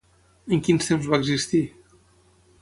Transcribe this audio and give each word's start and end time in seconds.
En 0.55 0.63
quins 0.67 0.89
temps 0.91 1.11
va 1.11 1.19
existir? 1.23 1.61